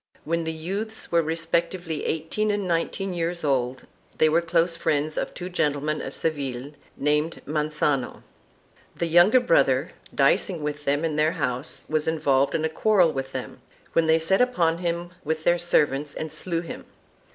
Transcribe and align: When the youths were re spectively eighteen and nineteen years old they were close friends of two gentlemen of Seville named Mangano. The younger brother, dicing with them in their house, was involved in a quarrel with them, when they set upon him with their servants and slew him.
When 0.25 0.45
the 0.45 0.51
youths 0.51 1.11
were 1.11 1.21
re 1.21 1.35
spectively 1.35 2.01
eighteen 2.07 2.49
and 2.49 2.67
nineteen 2.67 3.13
years 3.13 3.43
old 3.43 3.85
they 4.17 4.29
were 4.29 4.41
close 4.41 4.75
friends 4.75 5.15
of 5.15 5.31
two 5.35 5.47
gentlemen 5.47 6.01
of 6.01 6.15
Seville 6.15 6.71
named 6.97 7.39
Mangano. 7.45 8.23
The 8.95 9.05
younger 9.05 9.39
brother, 9.39 9.91
dicing 10.15 10.63
with 10.63 10.85
them 10.85 11.05
in 11.05 11.17
their 11.17 11.33
house, 11.33 11.85
was 11.87 12.07
involved 12.07 12.55
in 12.55 12.65
a 12.65 12.67
quarrel 12.67 13.13
with 13.13 13.31
them, 13.31 13.61
when 13.93 14.07
they 14.07 14.17
set 14.17 14.41
upon 14.41 14.79
him 14.79 15.11
with 15.23 15.43
their 15.43 15.59
servants 15.59 16.15
and 16.15 16.31
slew 16.31 16.61
him. 16.61 16.85